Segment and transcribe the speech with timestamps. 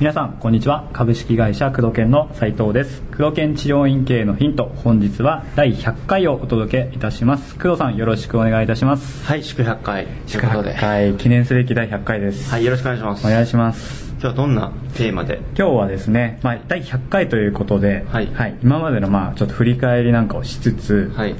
[0.00, 0.90] 皆さんこんにちは。
[0.92, 3.00] 株式会社工藤研の斉藤です。
[3.16, 7.54] 工藤研治療院経営のヒント本日は第100回をお届けいたします。
[7.54, 9.24] 工藤さんよろしくお願いいたします。
[9.24, 10.08] はい祝100回。
[10.26, 11.14] 祝100回。
[11.14, 12.50] 記念すべき第100回です。
[12.50, 13.24] はいよろしくお願いします。
[13.24, 14.10] お願いします。
[14.14, 15.40] 今日はどんなテーマで？
[15.56, 18.28] 今日はですね、まあ、第100回ということで、はい。
[18.64, 21.36] 今までのまあちょっと振り返りなんかをしつつ、はい。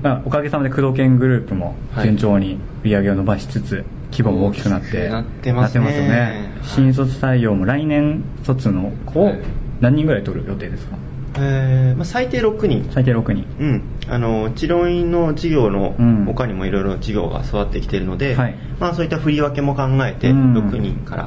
[0.00, 5.90] まあ、おかげさまで工藤研グループも順調に売り上げを伸ばしつつ規模も大きくなってなってますよね。
[5.90, 9.38] はい新卒採用も来年卒の子をはい。
[9.80, 10.96] 何人ぐらい取る予定ですか？
[11.36, 12.88] えーまあ、最低6人。
[12.92, 13.44] 最低6人。
[13.58, 16.24] うん、あの治療院の事業のうん。
[16.24, 18.54] 他にもいろいろ事業が育ってきているので、はい。
[18.78, 20.54] まあ、そういった振り分けも考えてうん。
[20.56, 21.24] 6人から、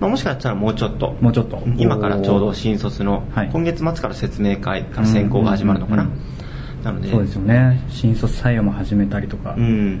[0.00, 1.12] まあ、もしかしたらもうちょっと。
[1.20, 1.62] もうちょっと。
[1.76, 3.50] 今からちょうど新卒の、はい。
[3.52, 6.84] 今月末から説明会から選考が始まるのかな、うんうん。
[6.84, 7.10] なので。
[7.10, 7.84] そうですよね。
[7.90, 10.00] 新卒採用も始めたりとか、うん、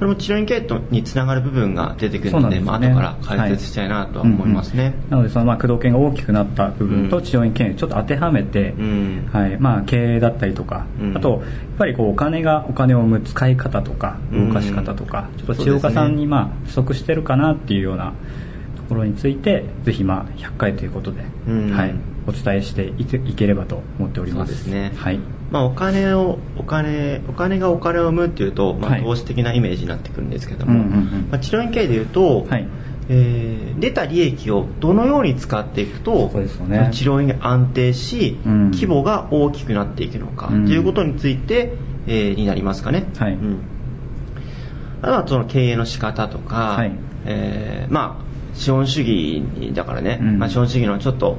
[0.00, 7.10] これも治療院系統につながる部分が出てくるのでですよね後から解説したいなとは思いますね、なのでそのまあ駆動券が大きくなった部分うん。
[7.10, 9.28] と治療院経営ちょっと当てはめて、うん。
[9.30, 9.58] はい。
[9.58, 11.14] まあ、経営だったりとか、うん。
[11.14, 11.40] あとやっ
[11.76, 14.48] ぱりこうお金がお金を生む使い方とかうん。
[14.48, 15.74] 動かし方とか、ちょっとそうですね。
[15.74, 18.14] 千岡さんにまあ不足してるかなっていうような
[18.76, 21.72] ところについてぜひまあ100回ということで、うん。
[21.72, 21.94] はい、
[22.26, 24.54] お伝えしていていければと思っております。
[24.54, 24.92] そうですね。
[24.96, 25.20] はい
[25.50, 29.02] まあ、お金をお金お金がお金を生むっていうと、まあ、はい。
[29.02, 31.28] 投資的なイメージになってくるんですけども、うんうんうん。
[31.30, 32.68] まあ、治療院経営でいうと、はい。
[33.08, 36.90] えー出た利益をどのように使っていくとそうですよね。
[36.92, 38.70] 治療院が安定し、うん。
[38.70, 40.66] 規模が大きくなっていくのか、うん。
[40.66, 41.74] ということについて、
[42.06, 43.06] えーになりますかね。
[43.16, 43.32] はい。
[43.32, 43.58] うん。
[45.02, 46.92] あとはその経営の仕方とか、はい。
[47.26, 50.38] えーまあ資本主義だからね、うん。
[50.38, 51.38] まあ、資本主義のちょっと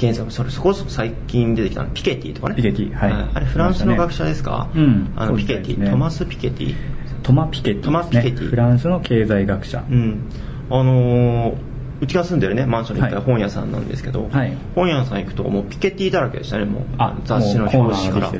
[0.00, 2.56] 原則それそこそこ最近出てきたのピケティとかね。
[2.56, 3.30] ピケティはい。
[3.34, 5.12] あれフランスの学者ですか、うん。
[5.16, 6.74] あのピケティ、トマス・ピケティ。
[7.22, 8.48] トマ・ピケティね、トマピケティ。
[8.48, 10.22] フランスの経済学者、うん。
[10.70, 11.69] あのー
[12.00, 13.24] うちが住んでるねマンションに行ったはい。
[13.26, 14.56] 本屋さんなんですけど、はい。
[14.74, 16.82] 本屋さん行くともうピケティだらけでしたねもう。
[16.98, 18.28] あ雑誌の表紙から。
[18.30, 18.32] う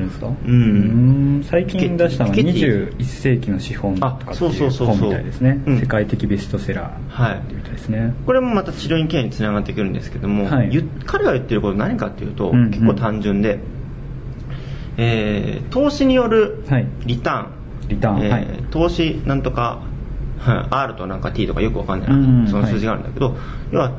[0.46, 1.44] うんん。
[1.44, 2.96] 最近出したのはピケティ。
[2.96, 5.78] 21世紀の資本とかっていうそうそうそう本みたいですね、うん。
[5.78, 7.34] 世界的ベストセラはい。
[7.36, 8.14] ーみたいですね。
[8.24, 10.70] これもまた治療院経営につながってくるんですけども、はい。
[10.72, 12.70] ゆ彼が言ってること何かっていうと、うんうん。
[12.70, 13.58] 結構単純で、
[14.96, 16.86] えー投資によるはい。
[17.04, 18.46] リターン、リターン、えーはい。
[18.70, 19.89] 投資なんとか、はい
[20.70, 23.36] R となんか T とかよくわかんないな、うんその数字があるんだけど、
[23.72, 23.92] 要は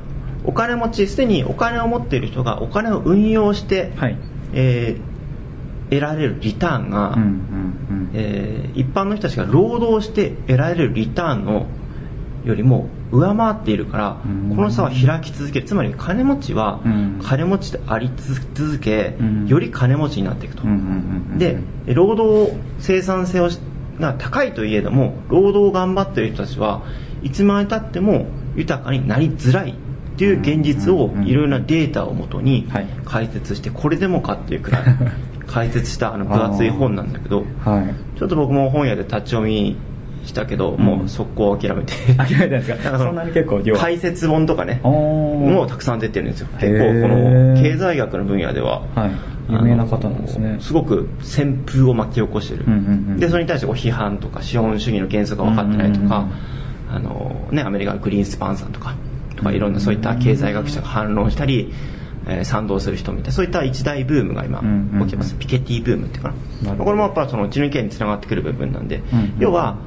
[0.44, 4.18] お金持ちすでにお金を持っている人がお金を運用して、はい。
[4.54, 5.12] えー
[5.92, 8.10] 得られるリターンが、うんうんうん。
[8.14, 11.66] えー一般の人たちが労働して得られるリターンの
[12.46, 14.56] よりも上回っているからうん。
[14.56, 15.66] この差は開き続ける。
[15.66, 17.20] つまり金持ちはうん。
[17.22, 19.48] 金持ちであり続けうん。
[19.48, 20.64] より金持ちになっていくと。
[20.64, 20.84] うんうんうん
[21.34, 21.38] うん。
[21.38, 21.60] で
[21.94, 23.60] 労働生産性をし
[24.02, 26.82] が高いといえども労働を頑張っている人たちは
[27.24, 28.26] いつまでたっても
[28.56, 29.74] 豊かになりづらいっ
[30.18, 32.86] ていう現実をいろいろなデータをもとにはい。
[33.06, 34.84] 解説してこれでもかっていうくらい
[35.48, 38.20] 解説したあの分厚い本なんだけどはい。
[38.20, 39.76] ちょっと僕も本屋で立ち読み
[40.24, 41.94] したけど、もう速攻諦めて。
[42.16, 42.98] 諦めたんですか？
[43.00, 43.76] そんなに結構量。
[43.76, 46.48] 解説本とかねおもーたくさん出てるんですよ。
[46.60, 49.12] 結構この経済学の分野では、はい
[49.52, 50.58] 有名な方なんですね。
[50.60, 52.82] すごく旋風を巻き起こしてる、うんうんう
[53.16, 56.28] んでそれに対してこう批判とか資本主義の原則が分かってないとか、
[56.90, 58.96] あのね、アメリカのグリーンスパンさんとか
[59.36, 61.72] とかいろんなそういった経済学者が反論したり、
[62.28, 65.08] えー賛同する人みたいなそういった一大ブームが今うんうんうん。
[65.08, 66.34] 起きてます、ピケティブームっていうか
[66.64, 66.76] な。
[66.76, 69.36] これもやっぱその治療系につながってくる部分なんで、うんうん。
[69.40, 69.78] 要は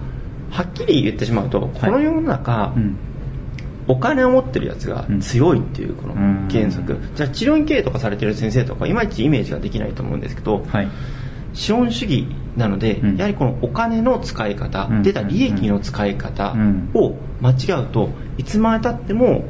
[0.50, 2.96] はっきり言ってしまうと、この世の中、うん
[3.86, 6.14] お金を持ってるやつが強いっていうこの
[6.50, 10.88] 原則、じゃあ治療院経営とかされてる先生とかいまいちイメージができないと思うんですけど、はい。
[11.52, 13.16] 資本主義なので、うん。
[13.16, 15.02] やはりこのお金の使い方、うん。
[15.02, 16.90] 出た利益の使い方うん。
[16.94, 19.44] を間違うといつまでたっても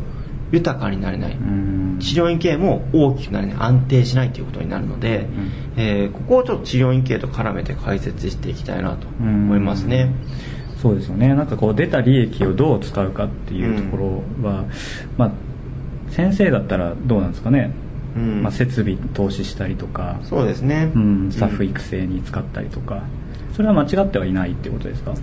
[0.53, 1.99] 豊かになれない、うん。
[2.01, 5.53] 治療院経営も大きくなれない安定しないということになるので、ん。
[5.77, 10.13] えーここをちょっと治療院経営と絡めて解説していきたいなと思いますね。
[10.85, 11.35] そうですよね。
[11.35, 14.65] なんかこう出た利益をどう使うかっていうところは、
[15.17, 15.31] まあ
[16.11, 17.73] 先生だったらどうなんですかね、
[18.15, 18.43] うん。
[18.43, 23.03] まあ、設備投資したりとか、そうですね、うん、スタッフ育成に使ったりとか。
[23.57, 25.15] それは間違ってはいないっていうことですか？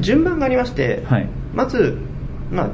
[0.00, 1.28] 順番がありまして、はい。
[1.54, 1.96] まず、
[2.50, 2.70] まあ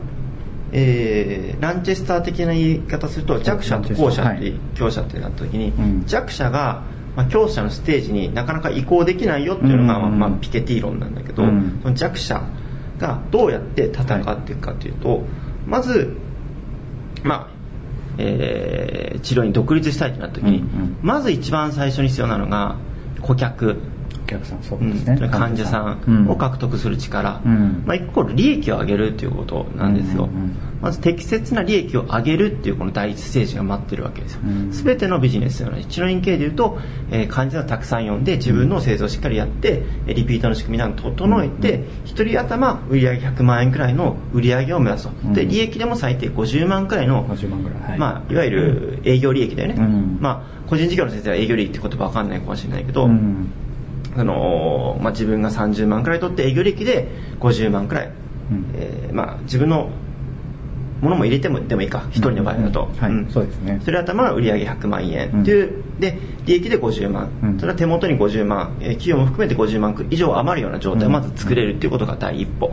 [0.72, 6.04] えーランチェスター的な言い方すると弱者と後者って、はい強者ってなった時に、うん。
[6.06, 6.82] 弱者が、
[7.16, 10.18] まあ、強者のステージになかなか移行できないよっていうのが、うん。
[10.18, 11.80] まあ、ピケティ論なんだけど、うん。
[11.82, 12.42] その弱者
[12.98, 15.22] がどうやって戦っていくかというと、
[15.66, 16.16] まず
[17.22, 17.48] まあ
[18.18, 20.96] えー治療に独立したいとなった時に、うんうん。
[21.02, 22.76] まず一番最初に必要なのが
[23.20, 23.76] 顧客
[24.32, 25.30] 客さんそうですね、うん。
[25.30, 26.28] 患者さん。
[26.28, 27.82] を獲得する力、うん。
[27.86, 34.72] まあ、イコール利益を上げるっていうことなんですよ、うんうんうんまず適切な利益を上げるっていうこの第一ステージが待ってるわけですよ、うん。
[34.72, 36.78] 全てのビジネスのような治療院系でいうと、
[37.12, 45.48] えー患者さんをたくさん呼んで自分の製造をしっかりやってえーリピートの仕組みなどを整えて、一人頭売上100万円くらいの売り上げを目指すと、でうん。
[45.48, 47.98] 利益でも最低50万くらいの50万ぐらい、はい。
[47.98, 50.18] まあ、いわゆる営業利益だよね、うん。
[50.20, 53.52] まあ、個人事業の先生は営業利益って言葉わかんないかもしれないけど、うん
[54.16, 57.08] あのまあ、自分が30万くらい取って営業利益で
[57.40, 58.10] 50万くらい、
[58.50, 58.70] うん。
[58.74, 59.90] えーまあ、自分の
[61.00, 62.06] ものも入れてもでもいいか。
[62.10, 62.96] 一人の場合だと、うん。
[62.96, 63.32] はい。
[63.32, 63.80] そうですね。
[63.84, 67.58] それ頭が売上100万円っていう、で利益で50万、うん。
[67.58, 72.72] それは手元に50万、えー企業も含めて50万以上余るような状態をまず作れるっていうことが第一歩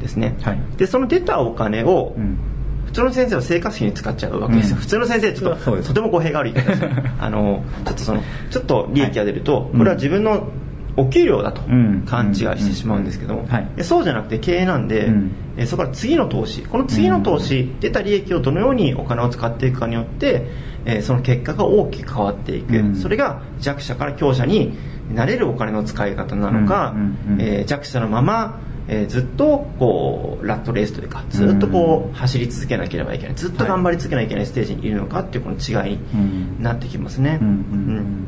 [0.00, 0.60] ですね、はい。
[0.76, 2.38] でその出たお金を、うん。
[2.86, 4.82] 普通の先生は生活費に使っちゃうわけですよ、うん。
[4.82, 6.52] 普通の先生ちょっととても語弊がある
[7.20, 10.48] あのちょっとそのちょっと利益が出ると、これは自分の
[10.96, 12.02] お給料だとうん。
[12.06, 13.46] 勘違いしてしまうんですけども、
[13.82, 15.32] そうじゃなくて経営なんで、うん。
[15.56, 16.62] えそこから次の投資。
[16.62, 20.46] この次の投資、出た利益をどのようにお金を使っていくかによって、
[20.84, 22.96] えーその結果が大きく変わっていく、うん。
[22.96, 24.72] それが弱者から強者に
[25.14, 26.94] なれるお金の使い方なのか、
[27.38, 38.26] えー弱者のままえーずっとこうラットレースというかずっとこう走り続けなければいけないずっと頑張り続けなきゃいけないステージにいるのかっていうこの違いになってきますね、うん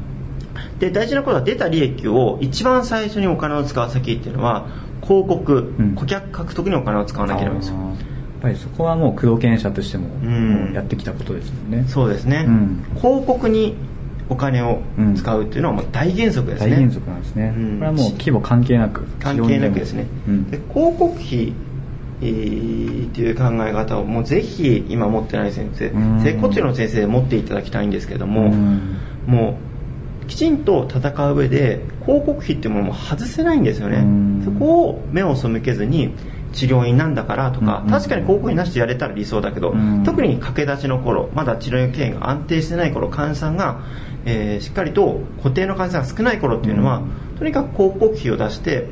[0.78, 4.66] で大事なことは出た利益を一番最初にお金を使う先っていうのは
[5.02, 5.94] 広告、うん。
[5.94, 8.04] 顧客獲得にお金を使わなければいけないんですよ。
[8.04, 8.08] や
[8.38, 10.08] っぱりそこはもう工藤研者としても
[10.74, 11.84] やってきたことですもんね。
[11.88, 12.84] そうですね、うん。
[12.96, 13.74] 広告に
[14.28, 14.80] お金を
[15.16, 16.70] 使うっていうのはもう大原則ですね。
[16.70, 17.78] 大原則なんですね、うん。
[17.78, 20.50] これはもう規模関係なく関係なくですね、うん。
[20.50, 21.52] で広告費
[22.22, 26.22] えーっていう考え方をもうぜひ今持ってない先生うん。
[26.22, 28.96] 接骨院の先生で持っていただきたいんですけども、うん。
[29.26, 29.73] もう
[30.26, 34.42] きちんと戦う上で広告費っていうものも外せないんですよね、うん。
[34.44, 36.14] そこを目を背けずに
[36.52, 37.90] 治療院なんだからとか、うん。
[37.90, 40.02] 確かに広告費なしでやれたら理想だけど、うん。
[40.04, 43.80] 特に駆け出しの頃まだ治療院経営が安定してない頃患者さんが、
[44.24, 47.02] えーしっかりと固定の患者さんが少ない頃っていうのは、
[47.38, 48.86] とにかく広告費を出して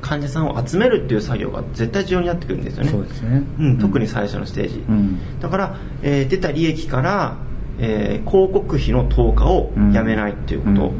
[0.00, 2.92] 患者さんを集めるっていう作業が絶対重要になってくるんですよね。
[2.92, 3.42] ね。
[3.58, 5.18] うん、特に最初のステージ、うん。
[5.40, 7.36] だから、えー出た利益から、
[7.82, 10.92] えー広告費の投下をやめないっていうこと、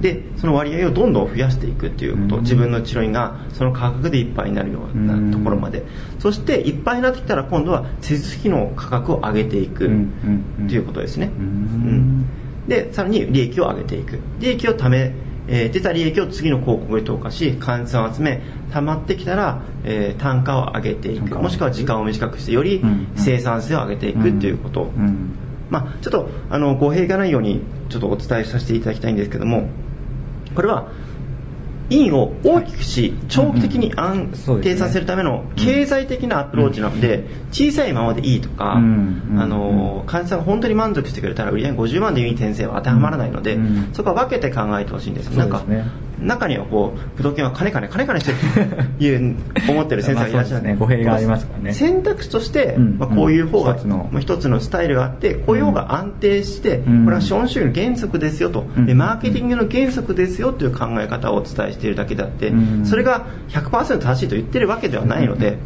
[0.00, 5.84] でその割合をどんどん増やしていくっていうこと、うん自分の治療院がその価格でいっぱいになるようなところまで、
[6.18, 12.26] そしていっぱいになってきたら今度は施術費の価格を上げていくっていうことですね、うんうん。
[12.68, 14.18] でさらに利益を上げていく。
[14.40, 15.14] 利益をため
[15.48, 18.42] えー出た利益を次の広告に投下し患者さんを集め
[18.72, 21.38] 溜まってきたら、えー単価を上げていく。
[21.38, 25.38] もしくは時間を短くしてよりうん生産性を上げていくっていうこと、うん
[25.70, 29.68] まあ、ちょっとあの語弊がないようにちょっとお伝えさせていただきたいんですけども
[30.54, 30.90] これは
[31.88, 34.32] 院を大きくし長期的に安
[34.62, 45.62] 定させるための経済的なアプローチなので小さいままでいいとかあの患者さんが本当に満足してくれたら売り上げ50万でいい先生は当てはまらないのでうんそこは分けて考えてほしいんですなんか
[46.20, 49.36] 中にはこう不動券は金金金金してるいう
[49.68, 50.64] 思ってる先生がいらっしゃる。
[50.66, 51.74] ね語弊がありますからね。
[51.74, 52.96] 選択肢として、うん。
[52.98, 57.04] まあ、こういう方が一つのまあ一つのスタイルがあってこういう方が安定して、うん。
[57.04, 58.86] これは資本主義の原則ですよと、うん。
[58.86, 62.86] でマーケティングの原則ですよという考え方をお伝えしているだけであって、うん。
[62.86, 65.58] それが100%正しいと言ってるわけではないので、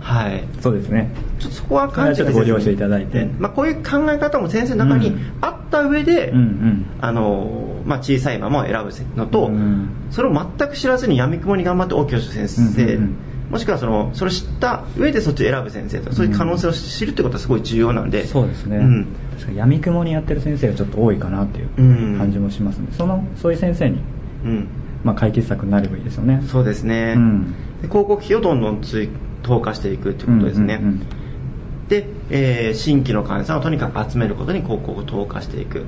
[0.00, 1.10] はい、そうですね。
[1.38, 3.22] ちょっとそこは勘違いせずにこれはちょっとご了承いただいて。
[3.22, 3.36] うん。
[3.38, 5.32] まあ、こういう考え方も先生の中にうん。
[5.40, 6.86] あった上で、うんうん。
[7.00, 13.16] あのまあ、小さいままを選ぶのと、うんそれを全く知らずに闇雲に頑張って大きくした先生、うんうんうん。
[13.50, 19.06] もしくはそのそれを知った上でそっちを選ぶ先生とそういう可能性を知るってことはすごい重要なんで、そうですね、うん。
[19.32, 21.82] 確かに闇雲にやってる先生がちょっと多いかなっていうう
[22.14, 22.18] ん。
[22.18, 23.98] 感じもしますね、そのそういう先生に、
[24.44, 24.68] うん、
[25.04, 26.42] まあ、解決策になればいいですよね。
[26.46, 27.54] そうですね、うん。
[27.82, 29.08] で広告費をどんどん追
[29.50, 31.88] 投下していくっていうことですね、うんうんうん。
[31.88, 35.84] で、えー新規の患者さんをとにかく集めることに広告を投下していく。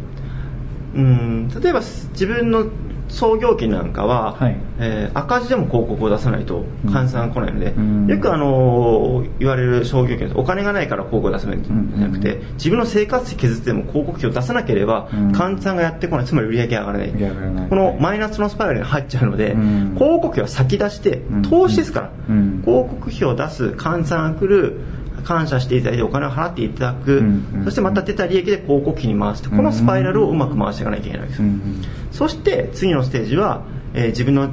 [0.94, 2.66] うん例えば自分の
[3.12, 4.56] 創業期なんかは、はい。
[4.78, 8.06] えー赤字でも広告を出さないと患者さんが来ないので、うん。
[8.06, 12.52] よくあのー言われる創業期お金がないから広告を出せないんじゃなくて、うん。
[12.54, 15.32] 自分の生活費削っても広告費を出さなければ、うん。
[15.32, 16.26] 患者さんがやってこない。
[16.26, 17.08] つまり売り上げ上がらない。
[17.10, 17.68] 売り上がらない。
[17.68, 19.94] このマイナスのスパイラルに入っちゃうので、うん。
[19.94, 21.42] 広告費は先出してん。
[21.42, 22.62] 投資ですから、うん。
[22.64, 24.80] 広告費を出す換算が来る
[25.24, 33.64] 感謝していただいてお金を払っていただく、うんうんそしてまた出た利益で広告費に回してこのスパイラルをうまく回していかなきゃいけないわけです、うんうんそして次のステージは、
[33.94, 34.50] えー自分の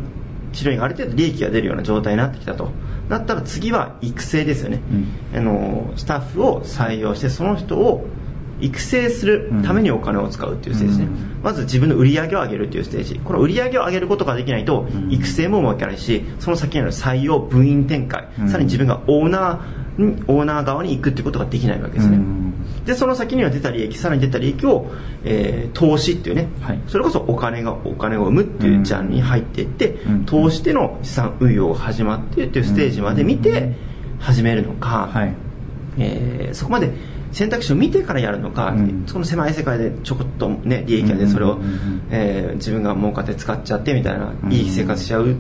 [0.54, 2.72] 治療院がある程度利益が出るような状態になってきたと。
[3.10, 4.82] なったら次は育成ですよね、
[5.36, 8.08] あのスタッフを採用してその人を
[8.62, 13.20] 育成するためにお金を使うっていうステージですね、まず自分の売り上げを上げるっていうステージ。
[13.20, 22.18] この売り上げを上げることができないと育成もうまくいかないしその先にある採用部員展開、さらに自分がオーナーオーナー側に行くってことができないわけですね、
[22.86, 24.88] でその先には出た利益さらに出た利益を、
[25.24, 33.76] えー、投資っていうね、はい、それこそお金がお金を生むっていうジャンルに入っていって、投資での資産運用が始まってっていうステージまで見て
[34.20, 35.36] 始めるのか、はい、
[35.98, 36.92] えー、そこまで
[37.32, 41.60] 選択肢を見てからやるのか、うん、その狭い世界でちょこっとね利益がでそれを、
[42.10, 45.36] えー、自分が儲かって使っちゃってみたいな、いい生活しちゃう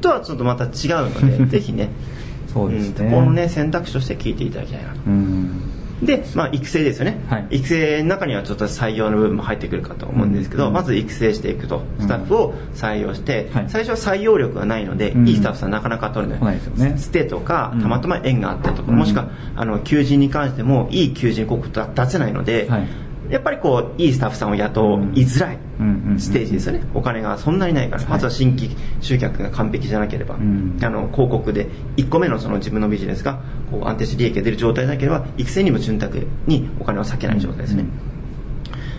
[0.00, 0.70] とはちょっとまた違う
[1.10, 1.90] ので ぜひね
[2.58, 5.00] そうですね、うん、このね選択肢として聞いていただきたいなと。
[5.06, 5.60] うん。
[6.02, 11.82] で、まあ、育成ですよね、はい、育成の中にはちょっと採用の部分も入ってくるかと思うんですけど、うん、まず育成していくと。
[11.98, 16.54] スタッフを採用して、うん、最初は採用力がないので、うん、いいスタッフさんなかなか取れない。
[16.54, 25.58] ですよ、ね、ステとかたまたま縁があったとか、もしくはあの求人に関してもいい求人広告出せないので、はいやっぱりこういいスタッフさんを雇いづらい
[26.18, 26.82] ステージですよね。
[26.94, 28.70] お金がそんなにないからまずは新規
[29.00, 36.12] 集客が完璧じゃなければ、あの広告で1個目のその自分のビジネスがこう安定して利益が出る状態でなければ育成にも潤沢
[36.46, 37.84] にお金を割けない状態ですね、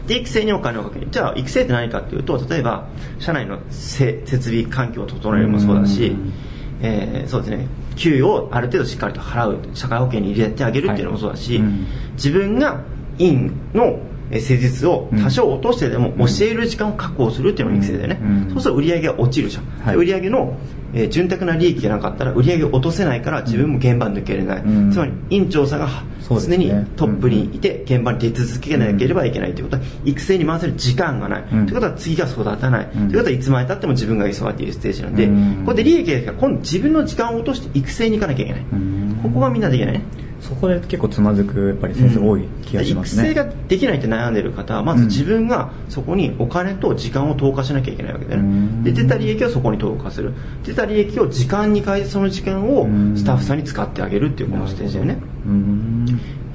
[0.07, 1.07] で育成にお金をかける。
[1.09, 2.87] じゃあ育成って何かっていうと例えば
[3.19, 6.15] 社内の設備環境を整えるもそうだし、
[6.81, 7.67] えー、そうですね。
[7.95, 9.59] 給与をある程度しっかりと払う。
[9.73, 11.69] 社会保険に入れてあげるっていうのもそうだし、はい。
[12.13, 12.81] 自分が
[13.17, 13.99] 院の
[14.31, 20.57] 施術を多少落としてでも教える時間を確保するっていうのが育成だよね、そうすると売り上げが落ちるじゃん、はい、売り上げの、
[20.93, 25.89] えー、潤沢な利益がなかったら売り上げを落とせないから自分も現場に抜けれない、つまり院長さんが
[26.27, 35.27] 常にトップにいて現場に出続けなければいけないということは育成に回せる時間がない、ということは次が育たない、ということはいつまでたっても自分が急がっているステージなんで、
[35.61, 38.65] ここで利益が今度自分の時間を落として育成に行かなきゃいけない、
[39.23, 40.03] ここがみんなできないね
[40.41, 44.33] そこで結構つまずくやっぱり先生多い気がしますね、うん、育成ができないって悩ん。
[44.33, 50.33] でる方はまず自分がそこにお金と時間を投下しなきゃいけないわけで、ね、で出た利益をそこに投下する。
[50.63, 55.17] 出た利益を時間に変えてその時間をスタッフさんに使ってあげるっていうこのステージだよね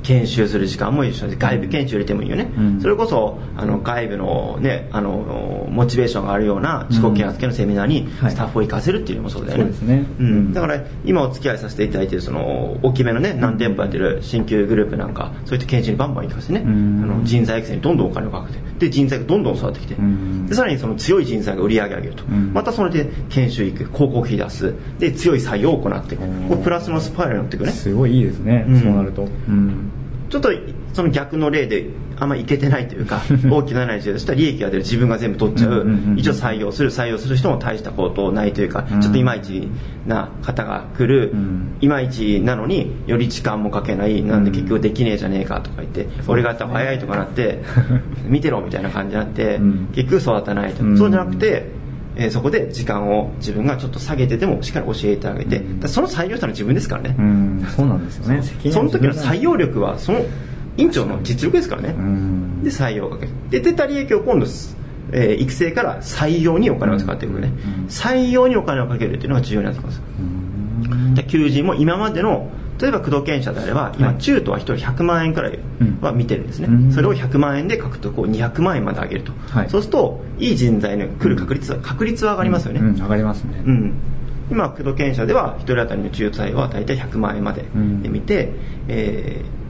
[0.05, 10.07] 研修する時間も一緒で外部研修入れてもいいよね、うん、それこそあの外部のねあのモチベーションがあるような自己啓発系のセミナーにスタッフを行かせるっていうのもそうだよね,、ね。
[10.21, 18.65] うん、だから今お付き合いさせていただいてるその大きめのね何店舗やってる新旧グループなんかそういった研修にバンバン行かせてね、うん、あの人材育成にどんどんお金をかけて。
[18.75, 19.95] で人材がどんどん育ってきて、
[20.49, 24.75] でさらにその強い人材が売り上げ上げると、またそれで研修行く広告費出す。
[24.99, 26.57] で強い採用を行っていく。
[26.57, 27.71] プラスのスパイラルになっていくね。
[27.71, 29.93] すごいいいですね、そうなると、うん
[30.29, 30.51] ちょっと
[30.93, 34.33] その逆の例であんまりいけてないというか 大きなないとした。
[34.33, 35.87] ら利益が出る自分が全部取っちゃう。
[36.17, 36.91] 一応採用する。
[36.91, 39.69] 採用する人も大したことないというかちょっといまいち
[40.07, 41.33] な方が来る。
[41.81, 44.23] いまいちなのにより時間もかけない。
[44.23, 47.63] なんで結局できねえじゃねえかとか言って俺がやったら早いとかなって
[48.29, 49.61] 見てろみたいな感じになって
[49.95, 50.83] 結局育たないと。
[50.97, 51.74] そうじゃなくて
[52.17, 58.43] えー、そこで時間を自分がちょっと下げてでもしっかり教えてあげて、うん、その採用したのは自分ですからね、うん、そうなんですよね。
[58.43, 60.21] その時の採用力はその
[60.77, 63.33] 院長の実力ですからね、うん、で採用をかける。
[63.51, 64.47] で出た利益を今度、
[65.13, 67.53] えー、育成から採用にお金を使っていくね、
[67.89, 70.01] 採用にお金をかけるっていうのが重要になってきます、
[71.15, 72.49] で求人も今までの
[72.81, 75.59] 例えば工藤研社であれば今中途は1人100万円くらい
[76.01, 83.95] は見てるんですね、うん、それを100万円で書くとこう200万円まで上げると、はい、そうするといい人材の来る確率は確率は上がりますよね、うん、上がりますね、うん、
[84.51, 87.63] 今工藤研社では1人当たりの中途は大体100万円まで
[88.03, 88.51] で見て、
[88.89, 89.64] えー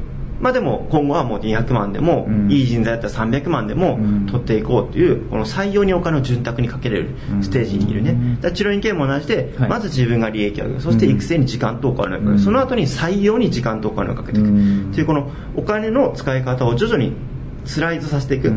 [0.45, 3.99] まあでも今後はもう200万でも、うん、いい人材だったら300万でも
[4.31, 10.83] 取っていこうっていうこの採用にお金を潤沢にかけれるステージにいるね、だ治療院系も同じで、はい、まず自分が利益を上げる。
[10.83, 14.49] そして育成に時間とお金をかける、その後に採用に時間とお金をかけていく。
[14.51, 14.53] っ
[14.93, 17.15] ていうこのお金の使い方を徐々に
[17.65, 18.53] スライドさせていく、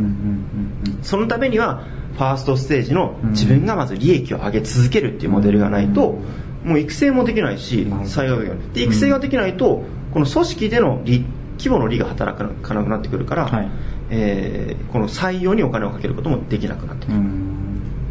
[1.03, 6.19] そのためにはファーストステージの自分がまず利益を上げ続けるっていうモデルがないと、
[6.65, 11.25] もう育成もできないし採用ができないで育成ができないとこの組織での利
[11.57, 13.69] 規模の利が働かなくなってくるから、はい、
[14.09, 17.17] えー、この採用にお金をかけることもできなくなってくる。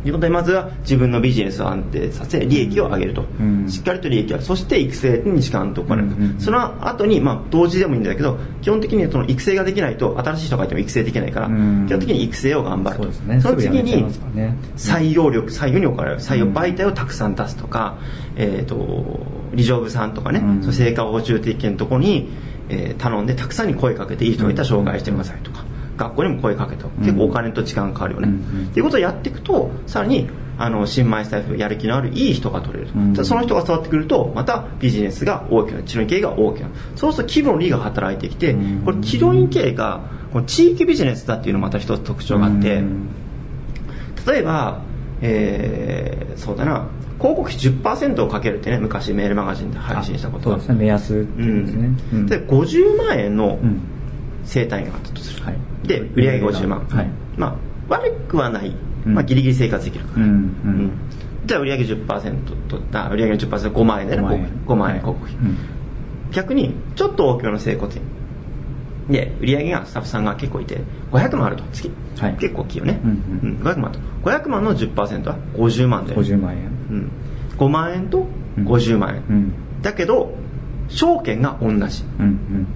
[0.06, 12.98] ということでまずは自分のビジネスを安定させ利益を上げると、うん、しっかりと利益をそして育成に時間とお金をかける、その後にまあ同時でもいいんだけど基本的にその育成ができないと新しい人がいても育成できないから、うん、基本的に育成を頑張る。
[12.98, 14.04] とそ、ね,、の次に
[14.76, 17.98] 採用力採用にお金を採用媒体をたくさん出すとか、
[18.36, 22.28] えーと、と理事部さんとかね、その成果報酬的のところに
[22.68, 25.64] えー、頼んでたくさんに声かけていい人がいたら紹介してくださいとか、
[25.96, 28.28] 学校にも声かけて結構お金と時間かかるよね、
[28.70, 38.54] っていうことをやっていくとさらにあの新米スタイフやる気のあるいい人が取れる、うん、その人が伝わってくるとまたビジネスが大きな治療院経営が大きなそうすると規模の利が働いてきて、
[38.84, 42.76] これ治療院経営がここの地域ビジネスだっていうのもまた一つ特徴があって。
[42.76, 43.08] うん。
[44.26, 44.82] 例えば、
[45.22, 46.86] えーそうだな
[47.18, 50.56] 広告費10%をかけるってね昔メールマガジンで配信したことが。
[50.56, 50.78] そうですね。
[50.80, 51.24] 目安で
[51.66, 52.26] すね、うん。
[52.26, 53.80] で50万円のうん。
[54.44, 55.56] 生単位があったとする、はい。
[55.88, 57.10] で売上50万、はい。
[57.36, 57.56] まあ
[57.88, 58.72] 悪くはない、
[59.06, 59.14] うん。
[59.14, 60.40] まあ、ギリギリ生活できるから、うんううん。
[60.86, 60.90] ん
[61.46, 62.34] じゃあ売上10%
[62.68, 64.22] とあ売上の 10%5 万円でね。
[64.22, 64.50] 5万円。
[64.66, 65.36] 5万円広告費、
[66.32, 68.02] 逆にちょっと大きめの整骨院
[69.08, 70.80] で売上がスタッフさんが結構いて
[71.12, 72.36] 500万あると月、はい。
[72.40, 73.60] 結構大きいよね、うんうん。
[73.62, 73.98] 500万と。
[74.24, 76.66] 500万の10%は50万で、50万円。
[76.90, 77.10] うん、
[77.56, 78.26] 5万円と
[78.58, 79.52] 50万円、うん。
[79.82, 80.34] だけど
[80.88, 82.04] 証券が同じ。
[82.18, 82.66] うんうん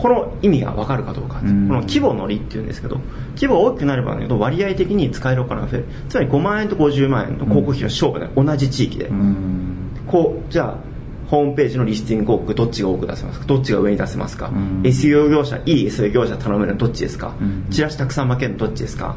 [0.00, 1.46] この意味が分かるかどうか、う。
[1.46, 1.68] ん。
[1.68, 3.00] この規模の利っていうんですけど
[3.34, 9.76] 規模が大きくなればなるほど割合的に使えるお金が増えるつまり5万円と50万円の広告費の勝負で同じ地域で、うんうん。
[10.06, 10.89] こうじゃあ
[11.30, 13.46] ホームページのリスティング広告どっちが多く出せますか？
[13.46, 14.82] どっちが上に出せますか、うん。
[14.82, 17.66] SEO 業者いい SEO 業者頼めるのどっちですか、うん。
[17.70, 19.16] チラシたくさん負けるのどっちですか？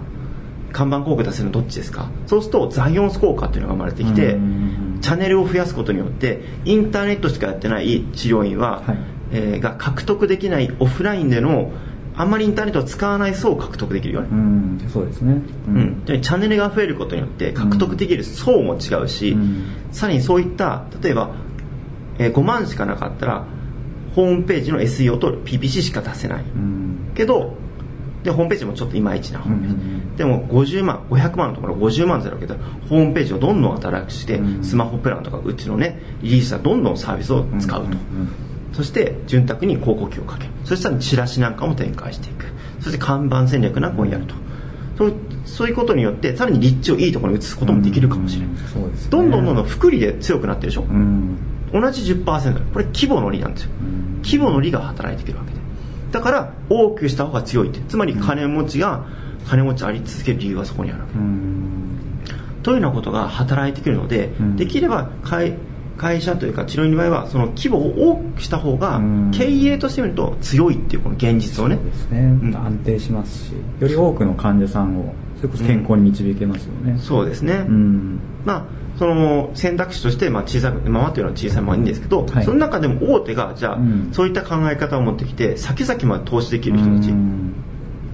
[0.72, 2.10] 看板広告出せるのどっちですか？
[2.28, 8.98] そうするとザイオンス効果っていうのが生まれてきて、うんチャンネルを増やすことによってインターネットしかやってない治療院は、はい。
[9.32, 11.72] えーが獲得できないオフラインでの
[12.16, 14.90] あんまりインターネットを使わない層を獲得できるよね、うん。
[14.94, 15.42] そうですね。
[15.68, 16.06] ううん。
[16.06, 19.66] でチャンネルが増えることによって獲得できる層も違うし、うん。
[19.92, 21.36] さらにそういった例えば、
[22.20, 23.46] えー5万しかなかったら
[24.16, 26.44] ホームページの SEO と PPC しか出せない。
[26.44, 27.12] うん。
[27.16, 27.56] けど
[28.24, 29.40] でホームページもちょっといまいちな。
[29.40, 30.16] ホームページ、うんうん。
[30.16, 32.54] でも50万500万のところ50万ってなるわけで
[32.90, 37.98] ホームページをどんどん新しくして、うんスマホプランとかうちのねリリースはどんどんサービスを使うと、んん
[38.74, 40.50] そして潤沢に広告費をかける。
[40.64, 42.46] そしたらチラシなんかも展開していく。
[42.80, 44.36] そして看板戦略なんかをやると。
[44.98, 45.14] そう
[45.46, 48.68] そういうことによってさらに立地をいいところに移すこともできるかもしれない、うん。
[48.68, 49.10] そうですね。
[49.12, 51.38] どんどんどんどん福利で強くなってるでしょ、うん
[51.74, 53.72] 同じ10%これ規模の利なんですよ。
[53.82, 55.60] うん規模の利が働いてくるわけで。
[56.12, 57.80] だから大きくした方が強いって。
[57.88, 59.06] つまり金持ちが
[59.46, 61.16] 金持ちあり続ける理由はそこにあるわけ。
[61.16, 62.00] うん。
[62.64, 64.56] というようなことが働いてくるので、うん。
[64.56, 65.56] できれば会
[65.98, 69.32] 会社というか治療院の場合はその規模を大きくした方がうん。
[69.34, 71.76] 経営としてみると強いっていうこの現実をね。
[72.12, 72.56] ね、うん。
[72.56, 78.20] 安定しますしより多くの患者さんをそれこそ健康に導けますよね、そうですね、うん。
[78.46, 82.46] まあその選択肢としてまあ小さくままというのは小さいままいいんですけど、はい。
[82.46, 84.10] その中でも大手がじゃあ、うん。
[84.14, 87.54] そういった考え方を持ってきて先々まで投資できる人たちうん。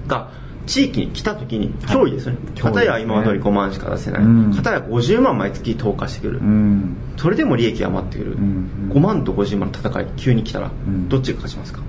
[0.06, 0.30] が
[0.66, 1.96] 地域に来た時にはい。
[1.96, 2.72] 脅威ですよね、脅威ですね。
[2.72, 4.54] 片や今までより5万しか出せない、うん。
[4.54, 6.96] 片や50万毎月投下してくる、うん。
[7.16, 8.90] それでも利益が余ってくる、うん。
[8.90, 11.08] 5万と50万の戦い急に来たらん。
[11.08, 11.80] どっちが勝ちますか？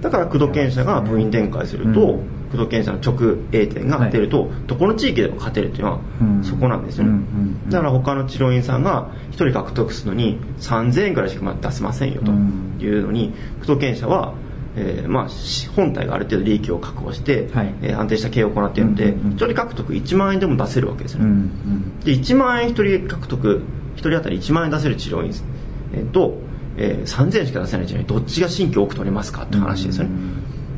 [0.00, 6.44] だから工藤研社が部員展開すると、うん工藤研社の直営店が出ると、どこの地域でも勝てるっていうのはうん。
[6.44, 7.22] そこなんですよね、うんうん
[7.64, 7.70] うん。
[7.70, 12.78] だから他の治療院さんが1人獲得するのに3000円ぐらいしか出せませんよとうん。
[12.80, 14.34] いうのに工藤研社は
[14.76, 17.74] えーまあ、し本体がある程度利益を確保して、はい。
[17.82, 19.36] えー安定した経営を行っているので、うんうんうん。
[19.36, 23.62] 1人獲得1万円でも出せるわけですよね、うんうんで1万円1人獲得
[23.96, 25.32] 1人当たり1万円出せる治療院、
[25.94, 26.38] えーと、
[26.76, 30.10] えー3000円しか出せない治療院どっちが新規を多く取れますかって話ですよね、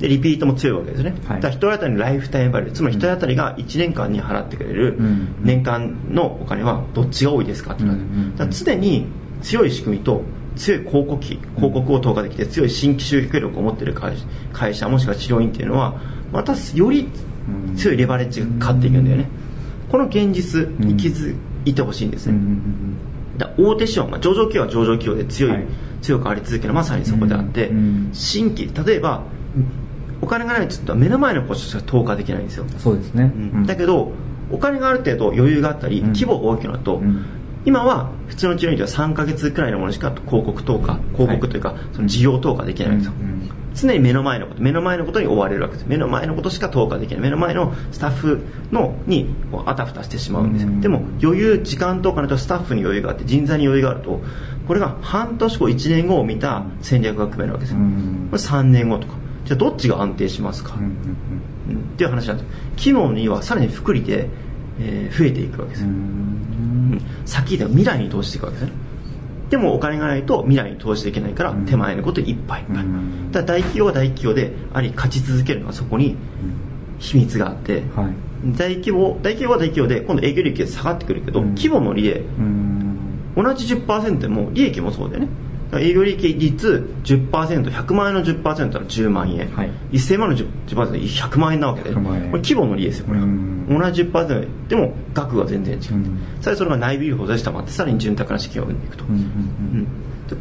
[0.00, 1.40] でリピートも強いわけですね、はい。
[1.40, 2.72] だから1人当たりのライフタイムバリュー。
[2.72, 5.36] つまり1人当たりが1年間に払ってくれるうん。
[5.42, 9.06] 年間のお金はどっちが多いですかっていうのはうんうんうんだ常に
[9.42, 10.22] 強い仕組みと
[10.56, 16.00] 強い広告費広告を投下できて強い新規集客力を持っている会社会社もしくは治療院っていうのは
[16.32, 17.08] またより
[17.76, 19.28] 強いレバレッジがかかっていくんだよね。
[19.90, 21.34] この現実に気づ
[21.64, 22.96] いてほしいんですね、ん
[23.36, 25.64] だ大手資本が上場企業は上場企業で強い、はい。
[26.00, 27.70] 強くあり続けるまさにそこであって、
[28.12, 29.22] 新規例えば
[29.56, 29.79] お
[30.30, 33.66] 金がないと目の前のことしか投下できないんですよ、うんそうですね、うん。
[33.66, 34.12] だけど
[34.50, 36.06] お金がある程度余裕があったり、うん。
[36.12, 37.24] 規模が大きくなると、うん。
[37.64, 43.50] 今は普通の治療院では3ヶ月くらいのものしか広告投下広告というか、その事業投下できないんですよ、うん。
[43.74, 45.86] 常に目の前のこと目の前のことに追われるわけです。
[45.86, 47.20] 目の前のことしか投下できない。
[47.20, 48.40] 目の前のスタッフ
[48.72, 50.80] のにこうあたふたしてしまうんですよ、うん。
[50.80, 54.20] でも余裕時間とお金とスタッフに余裕があって人材に余裕があると
[54.66, 58.28] これが半年後1年後を見た戦略が組めるわけですよ、うん。
[58.30, 59.14] これ3年後とか
[59.50, 60.90] じゃあどっちが安定しますか、うんうん
[61.70, 61.80] うん。
[61.80, 62.50] っていう話なんです。
[62.76, 64.28] 機能にはさらに福利で、
[64.78, 65.84] えー増えていくわけです、
[67.26, 68.72] 先で未来に投資していくわけですね。
[69.48, 71.66] でもお金がないと未来に投資できないからうん。
[71.66, 72.60] 手前のこといっぱい。
[72.60, 73.32] いっぱい、うん。
[73.32, 76.14] だから大企業は大企業であり勝ち続けるのはそこに
[77.00, 78.56] 秘密があって、はい。
[78.56, 81.48] 大規模大企業は大企業で今度営業利益が下がってくるけど、うん。
[81.56, 82.96] 規模の利でうん。
[83.34, 85.28] 同じ10%でも利益もそうだよね
[85.78, 89.70] 営業利益率 10%100 万円の10%なら10万円、はい。
[89.92, 91.90] 1000万の 10%, 10%で100万円なわけで。
[91.90, 93.24] 100これ規模の利ですよこれは。
[93.24, 93.66] うん。
[93.68, 96.18] 同じ10%でも額が全然違う、うん。
[96.40, 99.85] さらにそれが内部留保で下回ってさらに潤沢な資金を生んでいくと、うんうんうん。
[100.28, 100.37] で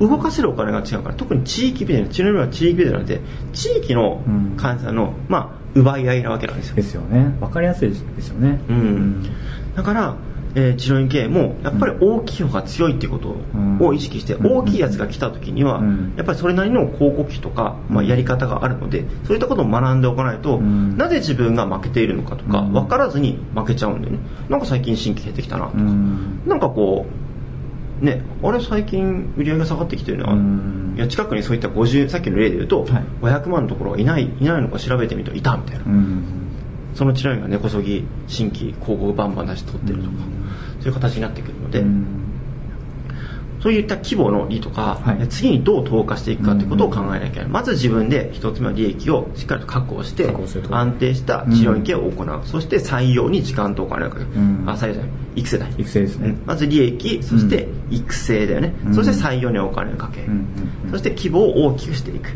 [0.00, 3.20] 動かせるお金が違うから特に地域ビジネス治療は地域ビジネスなんで
[3.52, 4.22] 地域の
[4.56, 6.76] 患者さんの、まあ、奪い合いなわけなんですよ。
[6.76, 7.36] ですよね。
[7.38, 8.60] 分かりやすいですよね。
[8.68, 9.26] うん、
[9.76, 10.16] だから、
[10.54, 13.36] えー治療院経営もやっぱり大きい方が強いっていうこと
[13.84, 14.58] を意識して、うん。
[14.58, 16.14] 大きいやつが来た時には、うん。
[16.16, 20.96] やっぱりそれなりの広告費とか、まあ、やり方があるのでそういったことを学んでおかないと、うん。
[20.96, 22.72] なぜ自分が負けているのかとかうん。
[22.72, 24.18] 分からずに負けちゃうんだよね。
[24.48, 26.42] なんか最近新規減ってきたなとか、うん。
[26.46, 27.06] なんかこ
[28.02, 30.94] うねあれ最近売り上げが下がってきてるな、うん。
[30.96, 32.90] いや近くにそういった50さっきの例で言うと、はい。
[33.22, 35.84] 500万のところがいないいないのか調べてみるといたみたいな、
[37.00, 40.16] うんその治療院が根こそぎ新規広告バンバン出して取ってるとか、
[40.80, 42.06] そういう形になってくるので、うん。
[43.62, 45.26] そういった規模の利とか、はい。
[45.28, 50.30] 次にどう投下していくかということを考えなきゃいけない、まず自分で一つ目の利益をしっかりと確保して
[50.70, 54.64] 安定した治療院系を行う、そして採用に時間とお金をかける、うん。
[54.66, 55.10] あ採用じゃない。
[55.36, 56.28] 育成だ育成ですね。
[56.28, 56.42] うん。
[56.44, 58.94] まず利益そして育成だよね、うん。
[58.94, 60.44] そして採用にお金をかける、うんうん
[60.84, 60.90] うん。
[60.90, 62.30] そして規模を大きくしていく。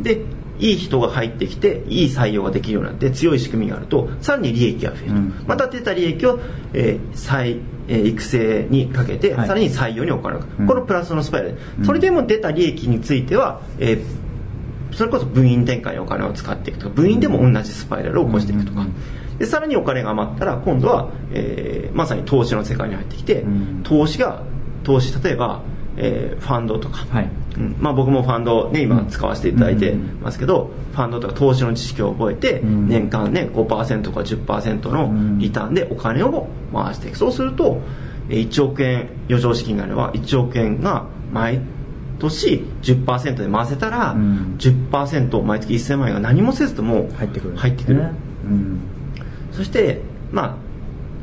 [0.00, 0.24] で
[0.58, 5.44] いい人が入ってきていい採用ができるようになって強い仕組みがあるとさらに利益が増える、うん。
[5.46, 6.38] また出た利益を、
[6.72, 9.46] えー再えー育成にかけて、はい。
[9.46, 10.66] さらに採用にお金をかける、うん。
[10.66, 11.84] このプラスのスパイラル、うん。
[11.84, 14.26] それでも出た利益については、えー
[14.92, 18.94] それこそ部員転換にお金を使っていくとか部員でも同じスパイラルを起こしていくとか、うん。
[19.38, 23.82] でさらにお金が余ったら今度は、えーまさに投資の世界に入ってきて、うん。
[23.82, 24.42] 投資が
[24.84, 25.62] 投資例えば、
[25.96, 27.30] えーファンドとか、はい。
[27.56, 27.76] うん。
[27.80, 30.20] まあ、僕もファンドね今使わせていただいてうん。
[30.22, 32.88] ますけど、ファンドとか投資の知識を覚えて、うん。
[32.88, 37.18] 年間ね5%とか10%のリターンでお金を回していく。
[37.18, 37.80] そうすると
[38.28, 41.60] えー1億円余剰資金があれば1億円が毎
[42.18, 44.56] 年10%で回せたら、うん。
[44.58, 48.12] 10%毎月1000万円が何もせずとも入ってくる入ってくる、ね
[48.44, 48.80] うん。
[49.52, 50.00] そして
[50.32, 50.65] まあ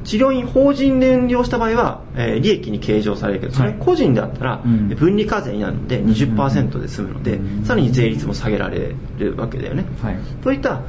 [0.03, 3.79] 治療院法人で運用した場合は、えー利益に計上されるけどそれはい。
[3.79, 4.89] 個人であったら、うん。
[4.89, 7.65] 分離課税になるので20%で済むので、うん。
[7.65, 10.17] さらに税率も下げられるわけだよね、はい。
[10.43, 10.81] そういった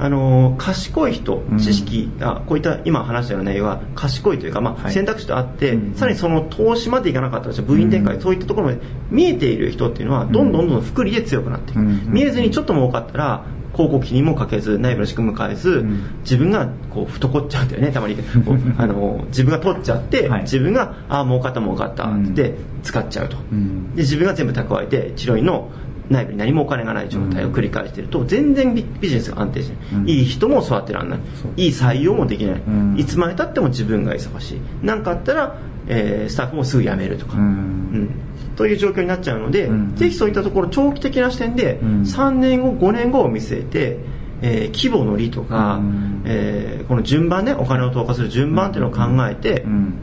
[0.00, 1.58] あのー賢い人うん。
[1.58, 4.92] 知識がこういった今話したような内容は賢いというか、まあはい。
[4.92, 5.94] 選択肢とあって、うん。
[5.94, 8.20] さらにその投資までいかなかったとして部員展開、うん。
[8.20, 12.12] そういったところまで見えている人っていうのはどんどんどんどん福利で強くなっていく、うん。
[12.12, 13.44] 見えずにちょっと儲かったら
[13.78, 16.02] 広告費にもかけず内部の仕組みも変えず、うん。
[16.22, 18.16] 自分がこう太こっちゃうんだよねたまに。
[18.16, 18.22] こ
[18.54, 20.42] う あの自分が取っちゃって、はい。
[20.42, 23.94] 自分がああ儲かった儲かったって使っちゃうと、うん。
[23.94, 25.70] で自分が全部蓄えて治療院の
[26.10, 30.08] 内部に何もお金がない状態を繰り返していると全然ビビジネスが安定しない、うん。
[30.08, 31.18] いい人も育てられない。
[31.56, 32.94] いい採用もできない、うん。
[32.98, 34.60] いつまでたっても自分が忙しい。
[34.82, 37.42] 何かあったら、えースタッフもすぐ辞めるとか、うん。
[37.42, 38.10] うん
[38.58, 39.94] という状況になっちゃうので、うん。
[39.94, 42.02] ぜひそういったところ長期的な視点でうん。
[42.02, 43.98] 3年後5年後を見据えて、
[44.42, 46.22] えー規模の利とか、うん。
[46.24, 49.94] えーこの順番ねお金を投下する順番っていうのを考えて、うん。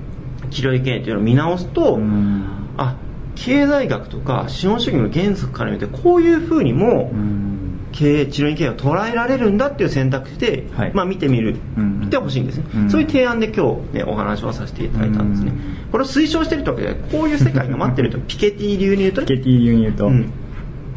[0.51, 2.45] 治療医経営っていうのを見直すと、うん。
[2.77, 2.95] あ
[3.35, 7.54] 経済学とか資本主義の原則から見てこういうふうにもうん
[7.95, 10.93] 経営治療院経営を捉えられるんだっていう選択肢で、はい。
[10.93, 12.89] まあ、見てみる、うん見てほしいんですね、うん。
[12.89, 18.17] そういう提案で今日、ね、お話をさせていただいたんですね、うんこれを推奨してるというわけでこういう世界が待ってると。
[18.27, 19.27] ピケティ流に言うとね。
[19.27, 20.29] ピケティ流に言うと、うん。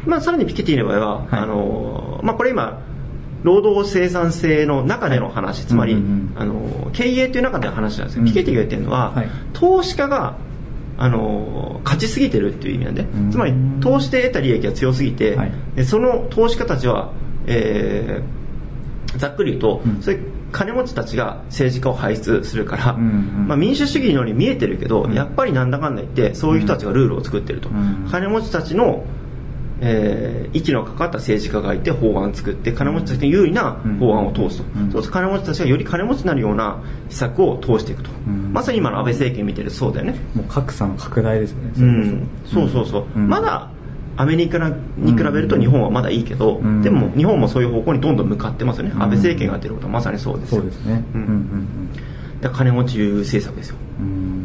[0.05, 1.27] まあ、さらにピケティの場合は、はい。
[1.31, 2.81] あのまあ、これ今
[3.43, 8.27] 労働生産性の中での話、つまり、うんうんうんあの経営という中での話なんですよ、うん。
[8.27, 9.29] ピケティが言ってるのは、はい。
[9.53, 10.35] 投資家が
[11.01, 13.31] あの勝ちすぎてるっていう意味なんで、うん。
[13.31, 15.51] つまり投資で得た利益が強すぎて、はい。
[15.75, 17.13] でその投資家たちは、
[17.47, 18.39] えー
[19.17, 20.01] ざっくり言うと、うん。
[20.01, 23.47] そういう金持ちたちが政治家を輩出するから、うんうん。
[23.47, 25.13] まあ、民主主義のように見えてるけど、うん。
[25.13, 28.07] やっぱりなんだかんだ言ってそういう人たちがルールを作ってると、うん。
[28.11, 29.03] 金持ちたちの、
[29.81, 34.91] えー息のかかった政治家がいて法案を作って金持ちたちに有利な法案を通すと、うん。
[34.91, 38.51] そうすると金持ちたちがより金持ちになるような施策を通していくと、ん。
[38.51, 40.15] まさに今の安倍政権見てるとそうだよね。
[40.33, 41.71] もう格差の拡大ですよね。
[41.77, 43.27] うん、そうそうそう、ん。
[43.29, 43.69] まだ
[44.17, 44.57] アメリカ
[44.97, 46.81] に比べると日本はまだいいけど、うん。
[46.81, 49.03] でも日本もそういう方向にどんどん向かってますよね、うん。
[49.03, 50.61] 安倍政権がやってることはまさにそうですよ。
[50.61, 51.03] そうですね。
[51.13, 51.21] うん。
[51.21, 52.51] うん。
[52.53, 54.38] 金持ち政策ですよ、うん、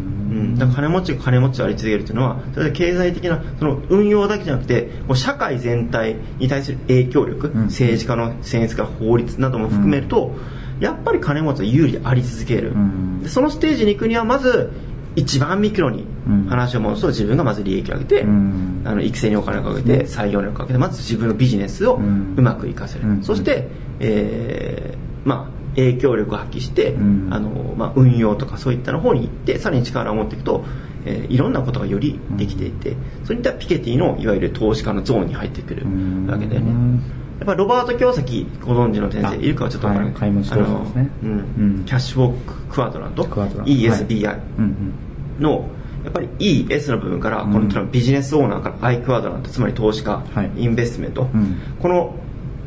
[0.57, 7.65] だから金持ちが金持ちであり続けるというのはそれで経済的なその運用だけじゃなくてもう社会全体に対する影響力、うん。
[7.67, 10.35] 政治家の選出から法律なども含めると、
[10.81, 13.23] やっぱり金持ちは有利であり続ける、うん。
[13.23, 14.73] でそのステージに行くにはまず
[15.17, 16.47] 一番ミクロにうん。
[16.47, 18.83] 話を戻すと自分がまず利益を上げて、うん。
[18.85, 23.23] あの育成にお金をかけて採用にお金をかけてまず自分のビジネスをううんまく活かせる、うん。
[23.23, 23.69] そして、
[24.01, 27.29] えーまあ影響力を発揮して、うん。
[27.33, 30.65] あのまあ、運用とかそういったの方に行ってさらに力を持っていくと、
[31.07, 36.27] えーいろんなことがよりできていて、そういったピケティのいわゆる投資家のゾーンに入ってくるうん。
[36.27, 37.01] わけだよね、
[37.39, 39.49] やっぱりロバート京崎ご存知の先生い。
[39.49, 40.15] るかはちょっとわからない。
[40.15, 40.31] はい。
[40.31, 40.87] あの
[41.23, 41.31] うん。
[41.59, 41.85] うん。
[41.85, 43.25] キャッシュウォーククワドラント？
[43.25, 43.71] クワドラント。
[43.71, 44.95] ESBI うん
[45.41, 45.69] の、
[46.05, 50.51] やっぱり ES の部分からこのビジネスオーナーからアイクワードなんてつまり投資家、はい。
[50.57, 51.57] インベストメント、うん。
[51.81, 52.15] この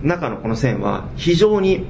[0.04, 1.86] 中のこの線は非常に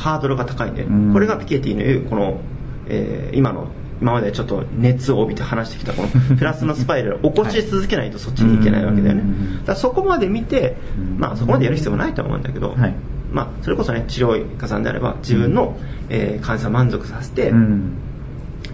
[0.00, 1.12] ハードルが高いんで、うん。
[1.12, 2.40] これがピケティの言うこの、
[2.88, 3.68] えー今の
[4.00, 9.24] 今までちょっと熱を帯びて話してきたこの プラスのスパイラルを起こし続けないとそっちに行けないわけだよね、う
[9.60, 9.64] ん。
[9.66, 12.94] だそこまで見てうん、まあ、そこまでやる必要もないと思うんだけど、はい。
[13.30, 15.76] まあ、それこそね治療家さんであれば自分の、
[16.08, 17.92] えー患者さんを満足させて、うん。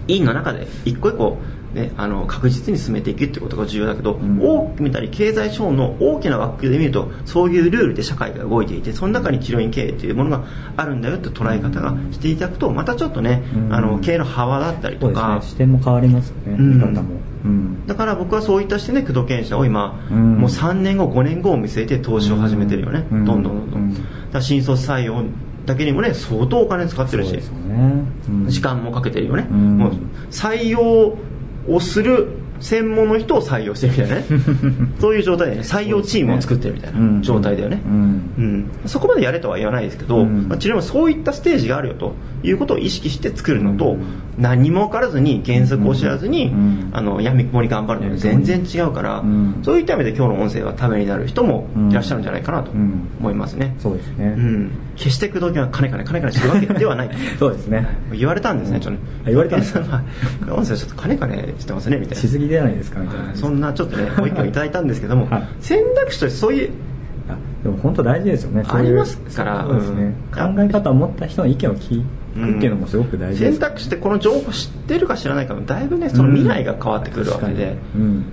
[0.07, 1.37] 院の中で一個一個、
[1.73, 4.39] ね、あの確実に進めていくってことが重要だけど、ん。
[4.41, 10.45] 大きく見たり経済資本の大きな枠で見るとそういうルールで社会が動いていてその中に治療院経営というものが
[10.77, 13.73] あるんだよって捉え方がしていただくとまたちょっとね、うん。
[13.73, 15.41] あの経営の幅だったりとかね。
[15.41, 16.73] 視点も変わりますよねうん。
[16.75, 17.19] 見方も。
[17.43, 17.87] うん。
[17.87, 20.37] だから僕はそういった視点で工藤研社を今、うん。
[20.37, 23.25] もう3年後5年後を見据えて投資を始めてるよね、うん。
[23.25, 23.93] どんどんどんどん、うん。
[23.93, 25.23] だから新卒採用
[25.65, 27.41] だけにもね相当お金使ってるしね。
[28.29, 28.47] うん。
[28.47, 29.77] 時間もかけてるよね、うん。
[29.77, 29.93] もう
[30.31, 31.17] 採用
[31.67, 32.27] をする
[32.59, 34.25] 専門の人を採用してるみたいなね。
[34.99, 35.61] そういう状態でね。
[35.61, 38.31] 採用チームを作ってるみたいな状態だよね、うん。
[38.37, 38.65] うん。
[38.85, 40.47] そこまでやれとは言わないですけど、うん。
[40.49, 43.99] まあ、治療もそういったステージがあるよということを意識して作るのと、うん。
[44.37, 46.89] 何も分からずに原則を知らずに、うん。
[46.91, 49.59] あの闇雲に頑張るのと全然違うから、うん。
[49.61, 53.07] そういった意味で今日の音声はためになる人もいらっしゃるんじゃないかなとうん。
[53.19, 54.33] 思いますね、そうですね。
[54.35, 57.09] うん、決して工藤家は金金金金してるわけではない。
[57.39, 57.87] そうですね。
[58.11, 59.07] 言われたんですね、ちょっとね。
[59.25, 59.79] あ言われたんですか？
[59.79, 62.21] はい音声ちょっと金金してますねみたいな。
[62.21, 63.35] しすぎじゃないですかみたいな。
[63.35, 65.43] そんなちょっとねご意見をいただいたんですけども、はい。
[65.61, 66.69] 選択肢としてそういう
[67.29, 70.55] あでも本当大事ですよねありますからそうですね、うん。
[70.55, 72.03] 考え方を持った人の意見を聞く
[72.57, 78.01] っていうのもすごく大事です、選択肢ってこの情報知ってるか知らないかもだいぶねその未来が変わってくるわけで、うん。
[78.01, 78.23] うん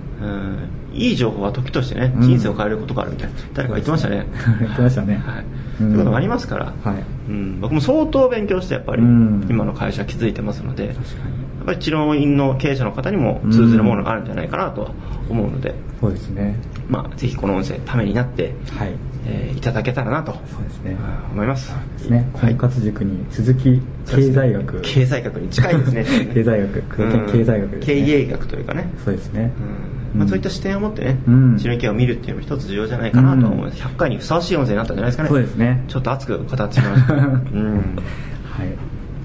[0.95, 2.21] いい情報は時としてねうん。
[2.21, 3.35] 人生を変えることがあるみたいな。
[3.53, 4.25] 誰か言ってましたね。
[4.59, 5.21] 言ってましたね。
[5.25, 5.45] はい。
[5.81, 5.85] うん。
[5.85, 7.03] そういうことがありますから、はい。
[7.29, 9.45] うん、僕も相当勉強してやっぱりうん。
[9.49, 11.45] 今の会社気づいてますので、やっ確かに。
[11.65, 14.91] ぱり治療院の経営者の方にも通ずるものがあるんじゃないかなとは
[15.29, 16.55] 思うので、そうですね。
[16.87, 18.91] まあ、ぜひこの音声ためになって、はい。
[19.27, 20.95] えーいただけたらなとそうですね。
[21.31, 21.73] 思います。
[21.97, 22.29] ですね。
[22.35, 22.51] はい。
[22.51, 24.81] 婚活塾に鈴木経済学。
[24.81, 26.05] 経済学に近いですね。
[26.33, 27.03] 経済学。
[27.03, 27.31] うん。
[27.31, 28.87] 経済学経営学というかね。
[29.03, 29.51] そうですね。
[29.89, 31.57] うんまあ、そういった視点を持ってね、うん。
[31.57, 35.29] 治療系を見るっていうのも一つ重要じゃないかなと思います、100回にふさわしい音声になったんじゃないですかね。
[35.29, 35.83] そうですね。
[35.87, 37.35] ちょっと熱く語ってしまいました、 うん、はい。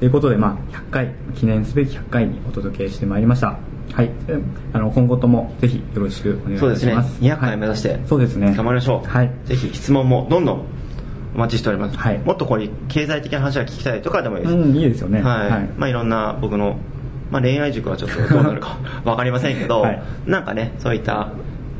[0.00, 3.58] ということで、まあ、100回記念すべき100回にお届けしてまいりました。
[3.92, 4.10] はい。
[4.28, 4.44] うん。
[4.72, 6.94] あの今後ともぜひよろしくお願いいそうですね。
[6.94, 8.54] たします200回目指して、はいそうですね。
[8.54, 9.30] 頑張りましょう、はい。
[9.44, 10.64] ぜひ質問もどんどん
[11.34, 12.18] お待ちしております、はい。
[12.18, 15.22] もっとこれ経済的な話が聞きたいとかでもいいです、うんいいですよね。
[15.22, 15.50] はい。
[15.50, 15.68] はい。
[15.76, 16.76] まあ、いろんな僕の、
[17.30, 20.02] まあ、恋愛塾はちょっとどうなるか 分かりませんけど、はい。
[20.26, 21.28] なんかねそういった、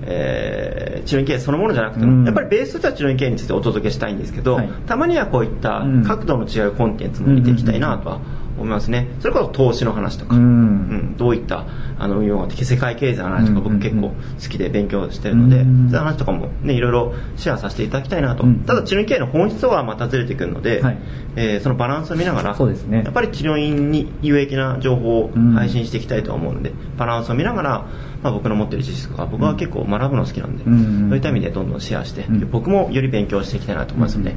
[0.03, 2.25] えー、治療院経営そのものじゃなくても、うん。
[2.25, 4.69] やっぱりベースとしては治療院経営についてお届けしたいんですけど、はい。
[4.87, 6.03] たまにはこういったうん。
[6.05, 8.19] 角度の違うコンテンツも見ていきたいなとは
[8.63, 9.09] 思いますね。
[9.21, 10.43] それこそ投資の話とか、うん。
[10.43, 11.17] うん。
[11.17, 11.67] どういった
[11.99, 13.79] あの運用があって世界経済の話とかうん。
[13.79, 14.15] 僕結構好
[14.49, 15.91] きで勉強してるので、うん。
[15.91, 18.61] そういう話とかもねいろいろシェアさせていただきたいなと、うん。
[18.61, 20.99] ただ治療院経営の本質とはまたずれてくるので、はい。
[21.37, 23.03] えーそのバランスを見ながらそうですね。
[23.05, 25.53] やっぱり治療院に有益な情報をうん。
[25.53, 27.87] 配信していきたいと思うので、バランスを見ながら、
[28.23, 31.09] まあ、僕の持ってる知識とか僕は結構学ぶの好きなんで、うん。
[31.09, 32.51] そういった意味でどんどんシェアして、うん。
[32.51, 34.37] 僕もより勉強していきたいなと思いますので、うん。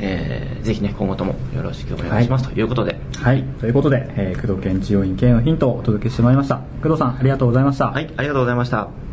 [0.00, 2.91] えーぜひね今後ともよろしくお願いします、ということで
[3.22, 3.44] はい。
[3.60, 6.56] ということで、えー工藤県治療院経営のヒントをお届けしてまいりました。
[6.82, 7.90] 工藤さんありがとうございました。
[7.90, 9.11] はいありがとうございました。